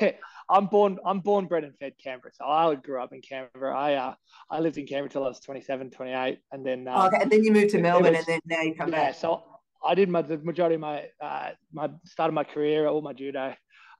[0.00, 0.12] Yeah.
[0.48, 0.98] I'm born.
[1.04, 2.32] I'm born, bred, and fed Canberra.
[2.34, 3.76] So I grew up in Canberra.
[3.76, 4.14] I uh,
[4.50, 7.44] I lived in Canberra till I was 27, 28, and then uh, okay, and then
[7.44, 9.06] you moved to Melbourne, was- and then now you come yeah.
[9.06, 9.14] back.
[9.14, 9.42] So
[9.84, 13.12] I did my the majority of my uh, my start of my career, all my
[13.12, 13.54] judo,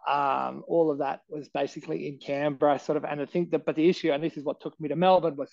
[0.07, 3.04] um, all of that was basically in Canberra, sort of.
[3.04, 5.37] And I think that, but the issue, and this is what took me to Melbourne,
[5.37, 5.50] was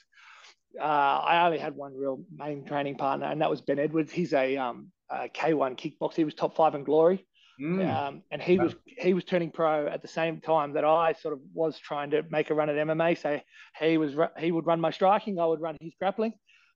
[0.79, 4.11] uh, I only had one real main training partner, and that was Ben Edwards.
[4.11, 6.15] He's a um, a K1 kickboxer.
[6.15, 7.25] He was top five in glory.
[7.61, 7.93] Mm.
[7.93, 8.65] Um, and he Wow.
[8.65, 12.09] was he was turning pro at the same time that I sort of was trying
[12.11, 13.17] to make a run at MMA.
[13.17, 13.39] So
[13.79, 16.33] he was he would run my striking, I would run his grappling.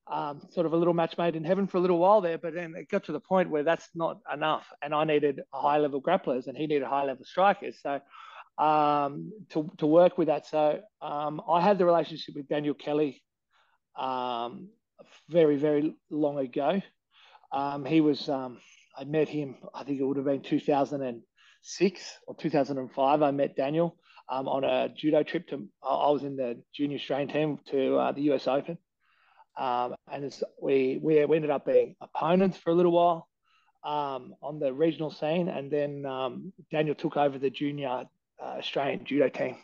[0.07, 2.53] Um, sort of a little match made in heaven for a little while there, but
[2.53, 5.99] then it got to the point where that's not enough, and I needed high level
[5.99, 7.81] grapplers, and he needed high level strikers.
[7.81, 7.99] So
[8.63, 13.23] um, to to work with that, so um, I had the relationship with Daniel Kelly
[13.97, 14.69] um,
[15.29, 16.81] very very long ago.
[17.51, 18.59] Um, he was um,
[18.97, 23.21] I met him, I think it would have been 2006 or 2005.
[23.21, 23.97] I met Daniel
[24.29, 28.11] um, on a judo trip to, I was in the junior Australian team to uh,
[28.13, 28.77] the US Open.
[29.57, 33.27] Um, and we, we ended up being opponents for a little while
[33.83, 35.49] um, on the regional scene.
[35.49, 38.05] And then um, Daniel took over the junior
[38.41, 39.57] uh, Australian judo team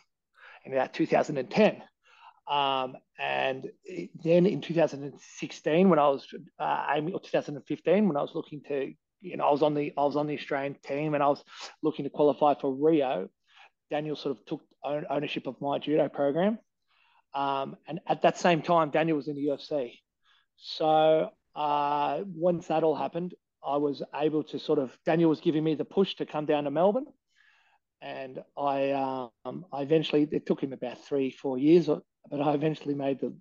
[0.64, 1.82] in about 2010.
[2.50, 3.70] Um, and
[4.24, 6.26] then in 2016, when I was
[6.58, 8.92] uh, aiming, or 2015, when I was looking to
[9.22, 11.42] you know, I was on the I was on the Australian team and I was
[11.82, 13.28] looking to qualify for Rio.
[13.90, 16.58] Daniel sort of took own, ownership of my judo program,
[17.34, 19.98] um, and at that same time, Daniel was in the UFC.
[20.56, 25.62] So uh, once that all happened, I was able to sort of Daniel was giving
[25.62, 27.06] me the push to come down to Melbourne,
[28.00, 28.90] and I
[29.44, 33.34] um, I eventually it took him about three four years, but I eventually made the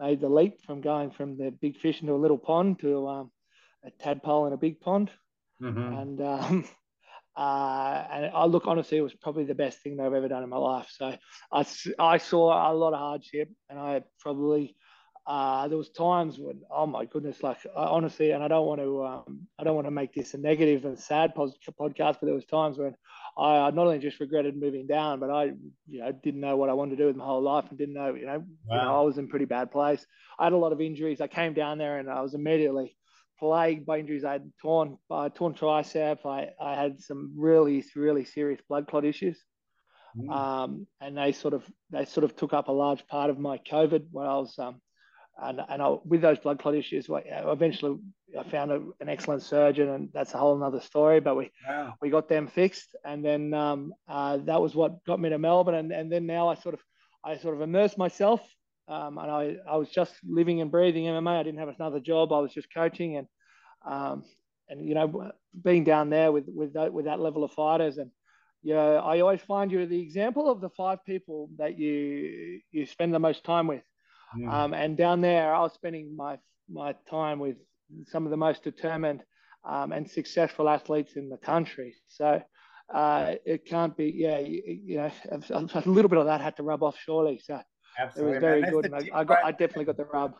[0.00, 3.30] made the leap from going from the big fish into a little pond to um,
[3.84, 5.10] a tadpole in a big pond,
[5.60, 6.00] Mhm.
[6.00, 6.64] and um,
[7.36, 10.42] uh, and I look honestly, it was probably the best thing that I've ever done
[10.42, 10.88] in my life.
[10.90, 11.14] So
[11.52, 11.66] I,
[11.98, 14.76] I saw a lot of hardship, and I probably
[15.26, 18.80] uh, there was times when oh my goodness, like I, honestly, and I don't want
[18.80, 22.34] to um, I don't want to make this a negative and sad podcast, but there
[22.34, 22.94] was times when
[23.38, 25.44] I not only just regretted moving down, but I
[25.88, 27.94] you know didn't know what I wanted to do with my whole life and didn't
[27.94, 30.06] know you know you know, I was in a pretty bad place.
[30.38, 31.20] I had a lot of injuries.
[31.20, 32.96] I came down there and I was immediately
[33.40, 34.24] plagued by injuries.
[34.24, 36.24] I had torn, uh, torn tricep.
[36.24, 39.38] I, I had some really, really serious blood clot issues.
[40.16, 40.30] Mm.
[40.30, 43.58] Um, and they sort of, they sort of took up a large part of my
[43.58, 44.80] COVID when I was, um,
[45.42, 47.98] and, and I, with those blood clot issues, eventually
[48.38, 51.94] I found a, an excellent surgeon and that's a whole nother story, but we, Wow.
[52.02, 55.76] we got them fixed and then um, uh, that was what got me to melbourne
[55.76, 56.82] and, and then now i sort of
[57.24, 58.40] i sort of immersed myself
[58.90, 62.32] um, and I, I was just living and breathing mma i didn't have another job
[62.32, 63.28] i was just coaching and
[63.86, 64.24] um,
[64.68, 65.32] and you know
[65.64, 68.10] being down there with with that, with that level of fighters and
[68.62, 72.86] you know i always find you're the example of the five people that you you
[72.86, 73.82] spend the most time with
[74.36, 74.50] Mm.
[74.52, 77.56] um, and down there, I was spending my my time with
[78.06, 79.22] some of the most determined
[79.64, 81.94] um, and successful athletes in the country.
[82.08, 82.42] So
[82.92, 86.56] uh, it can't be, yeah, you, you know, a, a little bit of that had
[86.56, 87.38] to rub off surely.
[87.44, 87.60] So
[88.16, 90.34] it was very good, and I, I got, right I definitely got the rub.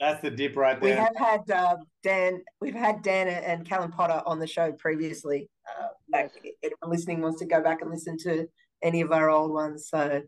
[0.00, 0.90] That's the dip right there.
[0.90, 5.48] We have had uh, Dan, we've had Dan and Callum Potter on the show previously.
[5.68, 8.46] Uh, back, if anyone listening wants to go back and listen to
[8.82, 9.88] any of our old ones.
[9.88, 10.22] So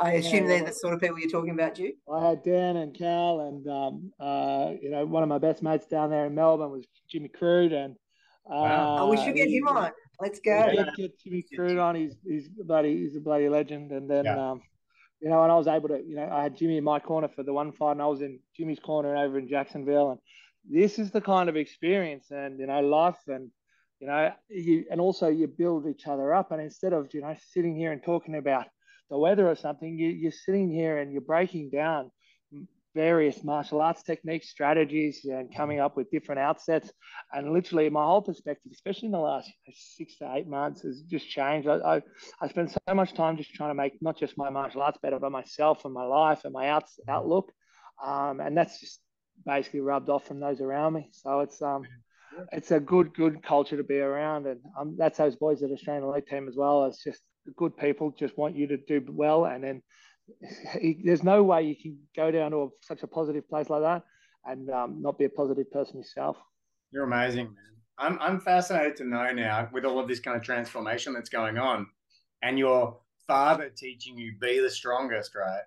[0.00, 1.94] I assume Yeah, they're the sort of people you're talking about, you.
[2.12, 5.86] I had Dan and Cal, and um, uh, you know, one of my best mates
[5.86, 7.94] down there in Melbourne was Jimmy Crute, and
[8.50, 8.96] uh, Wow.
[8.98, 9.90] Oh, we should get him on.
[10.20, 10.50] Let's go.
[10.50, 10.72] Yeah.
[10.74, 11.94] get, get Jimmy Crute on.
[11.94, 13.92] He's he's a bloody he's a bloody legend.
[13.92, 14.50] And then Yeah.
[14.50, 14.62] um,
[15.20, 17.28] you know, and I was able to, you know, I had Jimmy in my corner
[17.28, 20.12] for the one fight, and I was in Jimmy's corner over in Jacksonville.
[20.12, 20.20] And
[20.68, 23.50] this is the kind of experience and you know, life and
[24.00, 26.52] you know, you and also you build each other up.
[26.52, 28.66] And instead of you know sitting here and talking about
[29.10, 32.10] the weather or something, you, you're sitting here and you're breaking down
[32.94, 36.90] various martial arts techniques, strategies, and coming up with different outsets.
[37.32, 41.28] And literally, my whole perspective, especially in the last six to eight months, has just
[41.28, 41.68] changed.
[41.68, 42.02] I, I,
[42.40, 45.18] I spend so much time just trying to make not just my martial arts better,
[45.18, 47.52] but myself and my life and my outs, outlook.
[48.04, 49.00] Um, and that's just
[49.44, 51.10] basically rubbed off from those around me.
[51.12, 51.84] So it's um,
[52.52, 56.04] it's a good, good culture to be around, and um, that's those boys at Australian
[56.04, 56.86] Elite Team as well.
[56.86, 57.20] It's just
[57.56, 59.82] good people just want you to do well, and then
[61.04, 64.02] there's no way you can go down to a, such a positive place like that
[64.44, 66.36] and um, not be a positive person yourself.
[66.90, 67.54] You're amazing, man.
[67.98, 71.58] I'm I'm fascinated to know now with all of this kind of transformation that's going
[71.58, 71.86] on,
[72.42, 75.62] and your father teaching you be the strongest, right?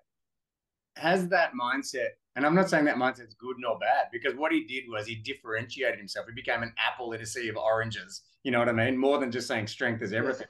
[0.96, 4.64] Has that mindset, and I'm not saying that mindset's good nor bad, because what he
[4.64, 6.26] did was he differentiated himself.
[6.26, 8.22] He became an apple in a sea of oranges.
[8.44, 8.96] You know what I mean?
[8.96, 10.48] More than just saying strength is everything.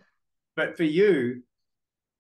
[0.57, 1.43] But for you,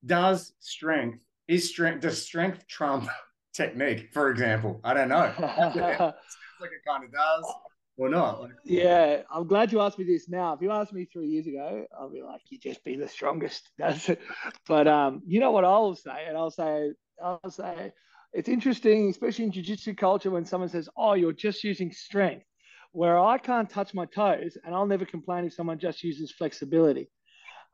[0.04, 3.08] does strength is strength does strength trump
[3.54, 4.80] technique, for example?
[4.84, 5.32] I don't know.
[5.38, 7.54] Sounds like it kind of does
[7.96, 8.48] or not.
[8.64, 10.54] Yeah, I'm glad you asked me this now.
[10.54, 13.68] If you asked me three years ago, I'll be like, you just be the strongest.
[13.78, 14.20] That's it.
[14.66, 17.92] But um, you know what I'll say, and I'll say, I'll say,
[18.32, 22.46] it's interesting, especially in jiu-jitsu culture, when someone says, "Oh, you're just using strength,"
[22.92, 27.10] where I can't touch my toes, and I'll never complain if someone just uses flexibility.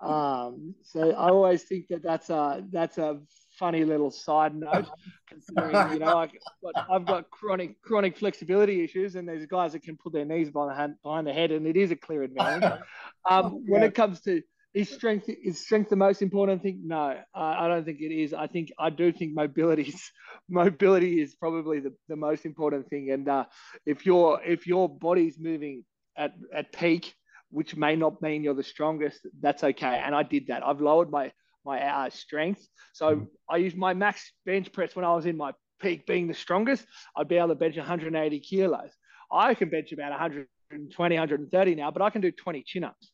[0.01, 3.21] Um, so I always think that that's a that's a
[3.59, 4.87] funny little side note,
[5.29, 6.31] considering you know I've
[6.63, 10.51] got, I've got chronic chronic flexibility issues, and there's guys that can put their knees
[10.51, 12.81] behind the, hand, behind the head, and it is a clear advantage.
[13.29, 14.43] Um, when it comes to
[14.75, 16.83] is strength is strength the most important thing?
[16.85, 18.35] No, I don't think it is.
[18.35, 20.11] I think I do think mobility is
[20.49, 23.11] mobility is probably the, the most important thing.
[23.11, 23.45] And uh,
[23.87, 25.85] if your if your body's moving
[26.17, 27.15] at at peak,
[27.51, 30.03] which may not mean you're the strongest, that's okay.
[30.05, 30.65] And I did that.
[30.65, 31.33] I've lowered my
[31.69, 32.67] my uh, strength.
[32.95, 33.27] So mm.
[33.49, 36.85] I used my max bench press when I was in my peak, being the strongest.
[37.17, 38.91] I'd be able to bench 180 kilos.
[39.31, 43.11] I can bench about 120, 130 now, but I can do 20 chin ups.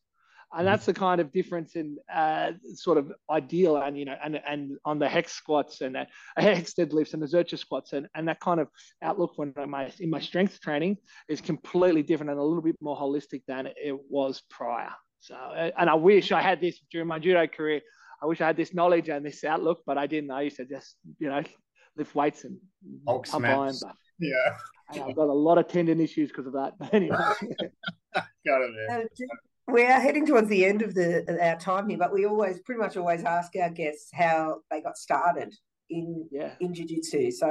[0.53, 0.71] And mm.
[0.71, 4.79] that's the kind of difference in uh, sort of ideal and, you know, and, and
[4.85, 6.05] on the hex squats and uh,
[6.37, 8.69] hex deadlifts and the Zercher squats and, and that kind of
[9.03, 10.97] outlook when my, in my strength training
[11.29, 14.93] is completely different and a little bit more holistic than it was prior.
[15.25, 17.81] So, and I wish I had this during my judo career.
[18.23, 20.31] I wish I had this knowledge and this outlook, but I didn't.
[20.31, 21.43] I used to just, you know,
[21.97, 22.59] lift weights and
[23.07, 23.75] Hulk pump iron.
[23.81, 24.57] But, yeah.
[24.91, 26.75] I've got a lot of tendon issues because of that.
[26.79, 27.17] But anyway.
[28.15, 29.09] got it, man.
[29.67, 32.81] We are heading towards the end of the our time here, but we always pretty
[32.81, 35.55] much always ask our guests how they got started
[35.89, 36.53] in yeah.
[36.61, 37.31] in jiu-jitsu.
[37.31, 37.51] So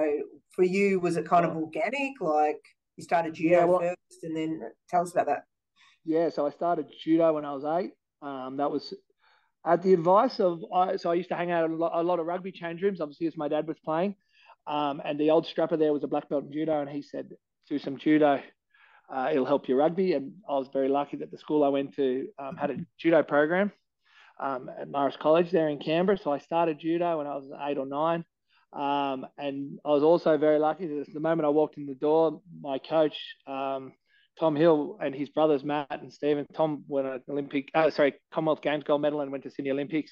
[0.52, 1.52] for you, was it kind yeah.
[1.52, 2.22] of organic?
[2.22, 2.62] Like
[2.98, 5.46] you started judo yeah, well, first and then tell us about that.
[6.06, 7.94] Yeah, so I started judo when I was eight.
[8.22, 8.94] Um, that was
[9.66, 10.62] at the advice of,
[10.98, 13.28] so I used to hang out a lot, a lot of rugby change rooms, obviously,
[13.28, 14.16] as my dad was playing.
[14.68, 17.30] Um, and the old strapper there was a black belt in judo, and he said,
[17.70, 18.42] do some judo,
[19.14, 20.14] uh, it'll help your rugby.
[20.14, 23.24] And I was very lucky that the school I went to um, had a judo
[23.24, 23.72] program
[24.40, 26.18] um, at Marist College there in Canberra.
[26.18, 28.26] So I started judo when I was eight or nine.
[28.74, 32.42] Um, and I was also very lucky that the moment I walked in the door,
[32.60, 33.94] my coach, um,
[34.40, 36.46] Tom Hill and his brothers Matt and Stephen.
[36.54, 40.12] Tom won an Olympic, uh, sorry, Commonwealth Games gold medal and went to Sydney Olympics.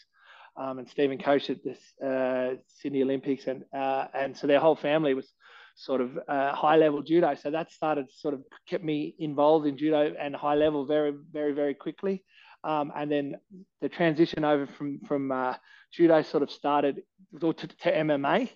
[0.58, 4.76] Um, and Stephen coached at this uh, Sydney Olympics, and uh, and so their whole
[4.76, 5.32] family was
[5.76, 7.36] sort of uh, high level judo.
[7.36, 11.54] So that started sort of kept me involved in judo and high level very very
[11.54, 12.24] very quickly.
[12.64, 13.36] Um, and then
[13.82, 15.56] the transition over from from uh,
[15.94, 17.02] judo sort of started
[17.40, 18.50] to, to MMA.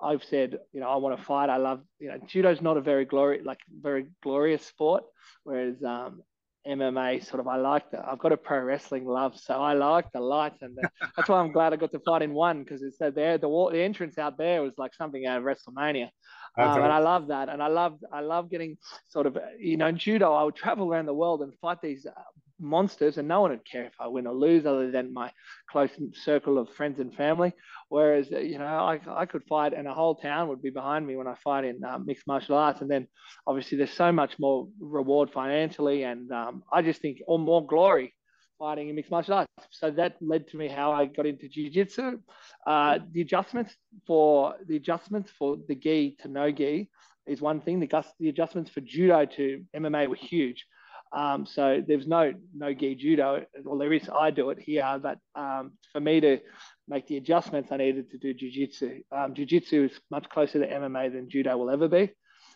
[0.00, 1.48] I've said, you know, I want to fight.
[1.48, 5.04] I love, you know, judo's not a very glory, like very glorious sport,
[5.44, 6.22] whereas um,
[6.66, 8.04] MMA sort of I like that.
[8.06, 11.38] I've got a pro wrestling love, so I like the lights, and the, that's why
[11.38, 13.38] I'm glad I got to fight in one because it's there.
[13.38, 16.08] The wall, the entrance out there was like something out of WrestleMania,
[16.58, 17.48] um, and I love that.
[17.48, 18.76] And I love I love getting
[19.08, 20.32] sort of you know in judo.
[20.32, 22.20] I would travel around the world and fight these uh,
[22.60, 25.30] monsters, and no one would care if I win or lose, other than my
[25.70, 27.52] close circle of friends and family.
[27.88, 31.06] Whereas, uh, you know, I, I could fight, and a whole town would be behind
[31.06, 32.80] me when I fight in um, mixed martial arts.
[32.80, 33.06] And then,
[33.46, 38.14] obviously, there's so much more reward financially, and um, I just think or more glory
[38.58, 39.50] fighting in mixed martial arts.
[39.70, 42.20] So that led to me how I got into jiu-jitsu.
[42.66, 43.74] Uh, the adjustments
[44.06, 46.88] for the adjustments for the gi to no gi
[47.26, 47.80] is one thing.
[47.80, 50.66] The, the adjustments for judo to MMA were huge.
[51.16, 53.46] Um, so there's no no gi judo.
[53.64, 54.08] Well, there is.
[54.08, 56.38] I do it here, but um, for me to
[56.86, 59.02] make the adjustments, I needed to do jujitsu.
[59.10, 62.12] Um, jiu-jitsu is much closer to MMA than judo will ever be.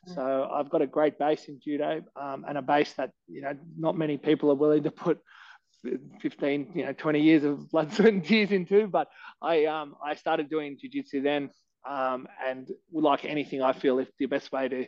[0.08, 0.14] Mm.
[0.14, 3.54] So I've got a great base in judo um, and a base that you know
[3.78, 5.20] not many people are willing to put
[6.20, 8.86] 15, you know, 20 years of blood, sweat, and tears into.
[8.86, 9.08] But
[9.40, 11.48] I um I started doing jiu-jitsu then,
[11.88, 14.86] um, and like anything, I feel if the best way to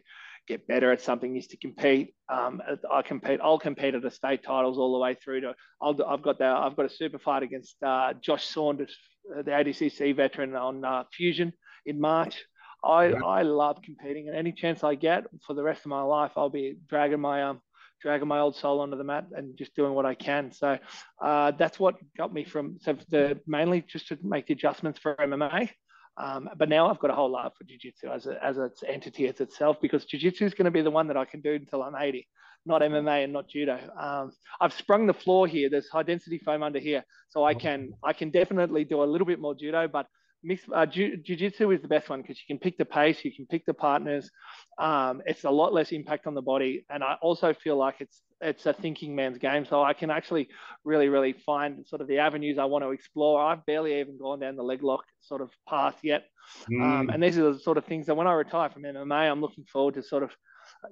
[0.49, 2.15] get better at something is to compete.
[2.29, 3.41] Um, I compete.
[3.43, 5.55] I'll compete at the state titles all the way through to.
[5.81, 6.47] i have got the.
[6.47, 8.97] I've got a super fight against uh, Josh Saunders,
[9.37, 11.53] uh, the ADCC veteran on uh, Fusion
[11.87, 12.45] in March.
[12.85, 13.25] I yeah.
[13.25, 16.51] I love competing, and any chance I get for the rest of my life, I'll
[16.51, 17.61] be dragging my um
[18.01, 20.51] dragging my old soul onto the mat and just doing what I can.
[20.51, 20.77] So
[21.23, 25.15] uh, that's what got me from so the mainly just to make the adjustments for
[25.15, 25.71] MMA.
[26.17, 29.29] Um, but now I've got a whole love for jiu-jitsu as, a, as an entity
[29.29, 31.83] as itself because jiu-jitsu is going to be the one that I can do until
[31.83, 32.27] I'm 80.
[32.67, 33.79] not MMA and not judo.
[33.99, 35.69] Um, I've sprung the floor here.
[35.71, 39.27] There's high density foam under here, so I can I can definitely do a little
[39.27, 40.07] bit more judo, but
[40.43, 43.47] mixed uh, jiu-jitsu is the best one because you can pick the pace, you can
[43.47, 44.31] pick the partners.
[44.79, 48.23] Um, it's a lot less impact on the body, and I also feel like it's
[48.41, 49.65] it's a thinking man's game.
[49.65, 50.49] So I can actually
[50.85, 53.41] really, really find sort of the avenues I want to explore.
[53.41, 56.25] I've barely even gone down the leg lock sort of path yet,
[56.71, 56.83] mm.
[56.83, 59.41] um, and these are the sort of things that when I retire from MMA, I'm
[59.41, 60.31] looking forward to sort of,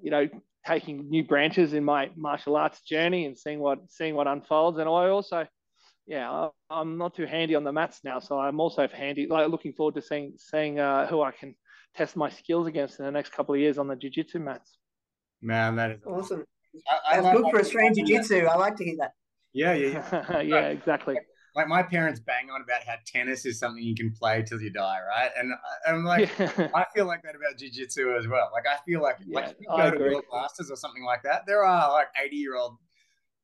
[0.03, 0.29] you know,
[0.67, 4.79] taking new branches in my martial arts journey and seeing what seeing what unfolds.
[4.79, 5.47] And I also
[6.11, 9.29] yeah, I'm not too handy on the mats now, so I'm also handy.
[9.31, 11.55] Like looking forward to seeing seeing uh, who I can
[11.97, 14.79] test my skills against in the next couple of years on the jiu-jitsu mats.
[15.41, 16.45] Man, that is awesome.
[16.91, 18.45] I, I That's good for Australian jiu-jitsu.
[18.47, 19.13] I like to hear that.
[19.53, 20.41] Yeah, yeah, yeah.
[20.41, 21.17] yeah, exactly.
[21.55, 24.71] Like my parents bang on about how tennis is something you can play till you
[24.71, 25.31] die, right?
[25.39, 25.53] And
[25.87, 26.71] I'm like, yeah.
[26.75, 28.51] I feel like that about jiu-jitsu as well.
[28.53, 31.23] Like I feel like, yeah, like if you go to World Masters or something like
[31.23, 32.79] that, there are like 80 year old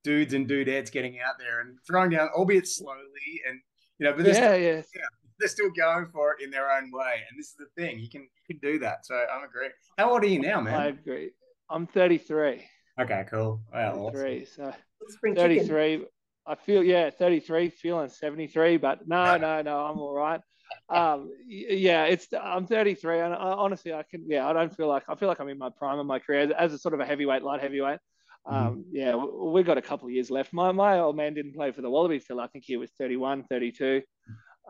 [0.07, 3.61] dudes and dudettes getting out there and throwing down, albeit slowly, and
[3.99, 4.83] you know, but they're yeah, still, yeah.
[4.95, 7.23] yeah, they're still going for it in their own way.
[7.29, 9.05] And this is the thing, you can he can do that.
[9.05, 9.69] So I'm agree.
[9.99, 10.75] How old are you now, man?
[10.75, 11.33] I agree.
[11.69, 12.65] I'm 33.
[13.01, 13.61] Okay, cool.
[13.75, 14.43] Wow, 33.
[14.43, 14.73] Awesome.
[15.09, 16.07] So 33.
[16.47, 20.41] I feel yeah, 33, feeling 73, but no, no, no, I'm all right.
[20.89, 25.03] Um, yeah, it's I'm 33, and I, honestly, I can yeah, I don't feel like
[25.09, 27.05] I feel like I'm in my prime of my career as a sort of a
[27.05, 27.99] heavyweight, light heavyweight.
[28.49, 28.67] Mm-hmm.
[28.67, 30.53] Um, yeah, we've got a couple of years left.
[30.53, 33.45] My, my old man didn't play for the Wallabies till I think he was 31,
[33.51, 34.03] 32.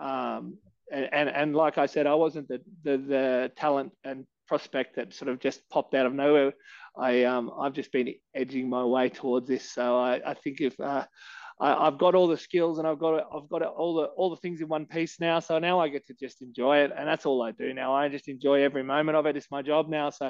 [0.00, 0.58] Um,
[0.92, 5.12] and, and, and like I said, I wasn't the, the, the talent and prospect that
[5.12, 6.52] sort of just popped out of nowhere.
[6.96, 9.70] I um, I've just been edging my way towards this.
[9.72, 11.04] So I, I think if uh,
[11.58, 14.36] I, have got all the skills and I've got I've got all the all the
[14.36, 15.40] things in one piece now.
[15.40, 17.94] So now I get to just enjoy it, and that's all I do now.
[17.94, 19.36] I just enjoy every moment of it.
[19.36, 20.26] It's my job now, so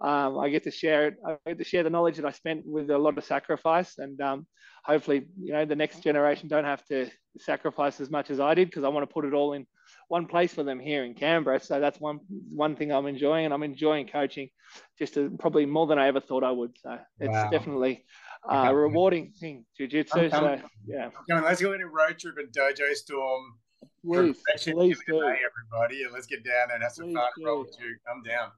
[0.00, 1.16] um, I get to share it.
[1.24, 4.20] I get to share the knowledge that I spent with a lot of sacrifice, and
[4.20, 4.46] um,
[4.84, 7.08] hopefully, you know, the next generation don't have to
[7.38, 9.66] sacrifice as much as I did because I want to put it all in
[10.08, 11.60] one place for them here in Canberra.
[11.60, 12.18] So that's one
[12.50, 14.48] one thing I'm enjoying, and I'm enjoying coaching
[14.98, 16.76] just to, probably more than I ever thought I would.
[16.82, 17.50] So it's wow.
[17.50, 18.04] definitely
[18.48, 20.30] uh, rewarding thing, jiu-jitsu.
[20.30, 21.10] So yeah.
[21.28, 23.42] Come on, let's go into road trip and dojo storm.
[24.04, 25.16] Please, please do.
[25.22, 27.44] everybody, and let's get down and have some please fun.
[27.44, 27.96] Roll with you.
[28.06, 28.50] Come down.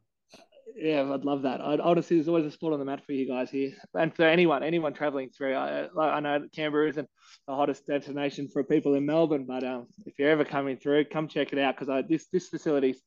[0.75, 1.61] Yeah, I'd love that.
[1.61, 4.25] I'd, honestly, there's always a spot on the mat for you guys here, and for
[4.25, 5.55] anyone, anyone traveling through.
[5.55, 7.09] I, I know Canberra isn't
[7.47, 11.29] the hottest destination for people in Melbourne, but um, if you're ever coming through, come
[11.29, 13.01] check it out because this this facility's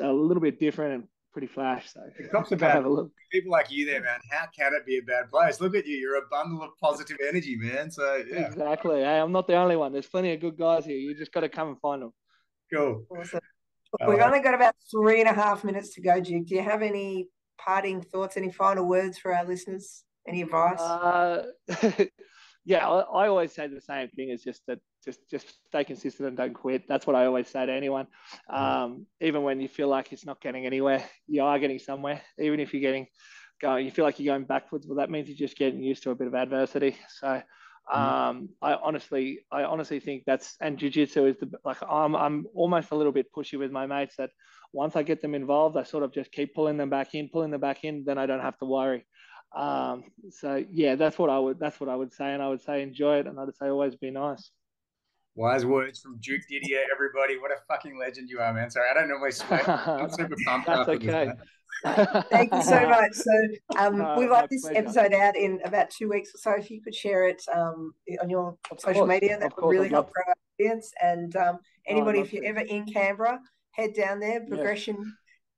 [0.00, 1.92] a little bit different and pretty flash.
[1.92, 2.30] So it
[2.62, 3.10] a look.
[3.30, 4.20] people like you there, man.
[4.30, 5.60] How can it be a bad place?
[5.60, 5.96] Look at you.
[5.96, 7.90] You're a bundle of positive energy, man.
[7.90, 8.46] So yeah.
[8.46, 9.00] Exactly.
[9.00, 9.92] Hey, I'm not the only one.
[9.92, 10.96] There's plenty of good guys here.
[10.96, 12.12] You just got to come and find them.
[12.72, 13.04] Cool.
[13.10, 13.40] Awesome.
[14.06, 16.46] We've only got about three and a half minutes to go, Duke.
[16.46, 20.04] Do you have any parting thoughts, any final words for our listeners?
[20.26, 20.80] Any advice?
[20.80, 21.42] Uh,
[22.64, 24.30] yeah, I, I, always say the same thing.
[24.30, 26.86] It's just that just just stay consistent and don't quit.
[26.88, 28.06] That's what I always say to anyone.
[28.48, 32.22] Um, even when you feel like it's not getting anywhere, you are getting somewhere.
[32.38, 33.06] Even if you're getting
[33.60, 34.86] going, you feel like you're going backwards.
[34.86, 36.96] Well, that means you're just getting used to a bit of adversity.
[37.20, 37.42] So.
[37.92, 37.98] Mm.
[37.98, 42.92] Um, I honestly, I honestly think that's and jujitsu is the like I'm I'm almost
[42.92, 44.30] a little bit pushy with my mates that
[44.72, 47.50] once I get them involved, I sort of just keep pulling them back in, pulling
[47.50, 49.04] them back in, then I don't have to worry.
[49.54, 52.62] Um, so yeah, that's what I would that's what I would say, and I would
[52.62, 54.50] say enjoy it, and I'd say always be nice.
[55.34, 57.38] Wise words from Duke Didier, everybody.
[57.38, 58.70] What a fucking legend you are, man.
[58.70, 59.68] Sorry, I don't normally swear.
[59.68, 60.66] I'm super pumped.
[60.66, 61.32] That's okay.
[62.30, 63.12] Thank you so much.
[63.12, 63.32] So
[63.78, 64.78] um, uh, we've got this pleasure.
[64.78, 66.50] episode out in about two weeks or so.
[66.60, 69.88] If you could share it um, on your of social course, media, that would really
[69.88, 70.92] help grow our audience.
[71.02, 74.96] And um, anybody, oh, if you're ever in Canberra, head down there, progression,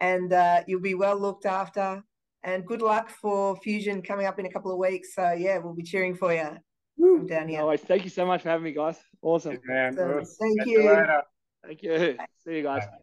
[0.01, 0.09] yeah.
[0.09, 2.01] and uh, you'll be well looked after.
[2.45, 5.14] And good luck for Fusion coming up in a couple of weeks.
[5.16, 6.59] So yeah, we'll be cheering for you
[6.97, 7.26] Woo.
[7.26, 7.61] down here.
[7.61, 7.80] Always.
[7.80, 8.99] Thank you so much for having me, guys.
[9.22, 9.59] Awesome.
[9.64, 9.95] man.
[9.97, 11.07] So, thank you.
[11.64, 12.16] Thank you.
[12.45, 12.86] See you guys.
[12.86, 12.99] Bye.